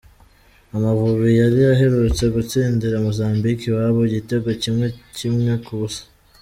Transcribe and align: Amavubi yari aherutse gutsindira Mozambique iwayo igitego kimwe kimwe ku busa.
Amavubi 0.75 1.29
yari 1.41 1.59
aherutse 1.73 2.23
gutsindira 2.35 3.03
Mozambique 3.05 3.65
iwayo 3.67 3.99
igitego 4.09 4.49
kimwe 4.61 4.87
kimwe 5.17 5.53
ku 5.65 5.73
busa. 5.79 6.03